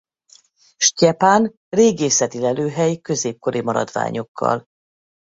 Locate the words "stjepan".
0.81-1.53